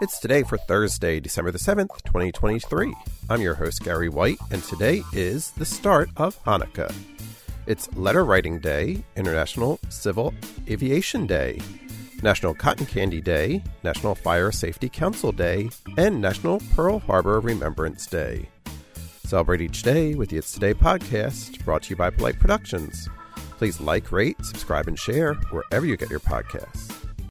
It's 0.00 0.18
today 0.18 0.42
for 0.42 0.58
Thursday, 0.58 1.20
December 1.20 1.52
the 1.52 1.58
7th, 1.58 2.02
2023. 2.04 2.94
I'm 3.30 3.40
your 3.40 3.54
host, 3.54 3.84
Gary 3.84 4.08
White, 4.08 4.38
and 4.50 4.62
today 4.64 5.02
is 5.12 5.52
the 5.52 5.64
start 5.64 6.10
of 6.16 6.42
Hanukkah. 6.44 6.92
It's 7.66 7.92
Letter 7.94 8.24
Writing 8.24 8.58
Day, 8.58 9.04
International 9.16 9.78
Civil 9.90 10.34
Aviation 10.68 11.26
Day, 11.26 11.60
National 12.22 12.54
Cotton 12.54 12.86
Candy 12.86 13.20
Day, 13.20 13.62
National 13.84 14.14
Fire 14.16 14.50
Safety 14.50 14.88
Council 14.88 15.30
Day, 15.30 15.68
and 15.96 16.20
National 16.20 16.60
Pearl 16.74 16.98
Harbor 16.98 17.38
Remembrance 17.38 18.06
Day. 18.06 18.48
Celebrate 19.24 19.60
each 19.60 19.82
day 19.82 20.14
with 20.14 20.30
the 20.30 20.38
It's 20.38 20.52
Today 20.52 20.74
podcast, 20.74 21.64
brought 21.64 21.84
to 21.84 21.90
you 21.90 21.96
by 21.96 22.10
Polite 22.10 22.40
Productions. 22.40 23.08
Please 23.58 23.80
like, 23.80 24.10
rate, 24.10 24.44
subscribe, 24.44 24.88
and 24.88 24.98
share 24.98 25.34
wherever 25.50 25.86
you 25.86 25.96
get 25.96 26.10
your 26.10 26.20
podcasts. 26.20 26.91